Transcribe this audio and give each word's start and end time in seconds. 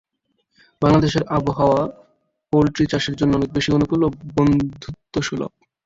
বাংলাদেশের 0.81 1.23
আবহাওয়া 1.37 1.81
পোল্ট্রি 2.53 2.85
চাষের 2.87 3.15
জন্য 3.15 3.31
অনেক 3.35 3.49
বেশি 3.53 3.69
অনুকূল 3.71 4.01
বা 4.03 4.09
বন্ধুত্ব 4.37 5.15
সুলভ। 5.27 5.51